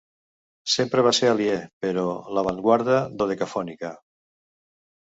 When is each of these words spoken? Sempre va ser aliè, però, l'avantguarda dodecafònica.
Sempre 0.75 1.03
va 1.07 1.11
ser 1.17 1.29
aliè, 1.33 1.59
però, 1.87 2.07
l'avantguarda 2.39 2.99
dodecafònica. 3.23 3.97